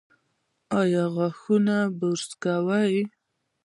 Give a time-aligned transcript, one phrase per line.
[0.79, 2.99] ایا غاښونه برس کوي؟